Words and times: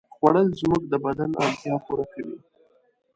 خوړل 0.15 0.47
زموږ 0.61 0.83
د 0.89 0.93
بدن 1.05 1.31
اړتیا 1.43 1.75
پوره 1.85 2.05
کوي 2.13 2.37